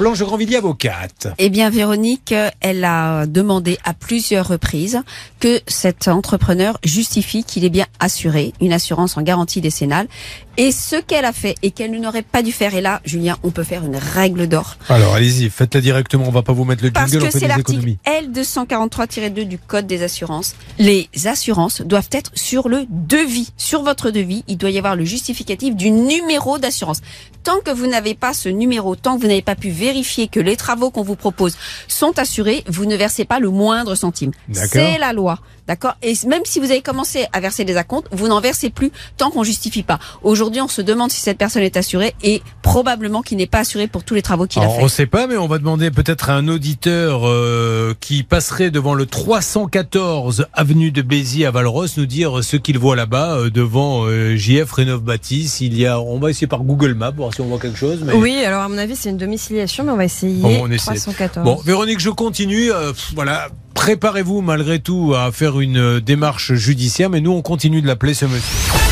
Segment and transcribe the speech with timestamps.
[0.00, 1.28] Blanche Grandvilliers, avocate.
[1.36, 5.02] Eh bien, Véronique, elle a demandé à plusieurs reprises
[5.40, 10.08] que cet entrepreneur justifie qu'il est bien assuré, une assurance en garantie décennale.
[10.56, 13.50] Et ce qu'elle a fait et qu'elle n'aurait pas dû faire, et là, Julien, on
[13.50, 14.76] peut faire une règle d'or.
[14.88, 17.38] Alors, allez-y, faites-la directement, on va pas vous mettre le Parce jingle, on que fait
[17.40, 17.98] c'est l'article économies.
[18.06, 20.54] L243-2 du Code des assurances.
[20.78, 23.52] Les assurances doivent être sur le devis.
[23.58, 27.00] Sur votre devis, il doit y avoir le justificatif du numéro d'assurance.
[27.42, 29.89] Tant que vous n'avez pas ce numéro, tant que vous n'avez pas pu vérifier
[30.30, 31.56] que les travaux qu'on vous propose
[31.88, 34.32] sont assurés, vous ne versez pas le moindre centime.
[34.52, 35.38] C'est la loi.
[35.70, 35.94] D'accord?
[36.02, 39.30] Et même si vous avez commencé à verser des acomptes, vous n'en versez plus tant
[39.30, 40.00] qu'on justifie pas.
[40.24, 43.86] Aujourd'hui, on se demande si cette personne est assurée et probablement qu'il n'est pas assuré
[43.86, 44.82] pour tous les travaux qu'il a fait.
[44.82, 48.94] on sait pas, mais on va demander peut-être à un auditeur euh, qui passerait devant
[48.94, 54.06] le 314 avenue de Béziers à Valros nous dire ce qu'il voit là-bas euh, devant
[54.06, 55.60] euh, JF Rénov Bâtisse.
[55.60, 58.00] Il y a, on va essayer par Google Maps voir si on voit quelque chose.
[58.04, 58.12] Mais...
[58.14, 60.42] Oui, alors à mon avis, c'est une domiciliation, mais on va essayer.
[60.42, 60.96] Bon, on essaie.
[60.96, 61.44] 314.
[61.44, 62.72] Bon, Véronique, je continue.
[62.72, 63.50] Euh, pff, voilà,
[63.80, 68.12] préparez-vous malgré tout à faire une euh, démarche judiciaire, mais nous, on continue de l'appeler
[68.12, 68.89] ce monsieur.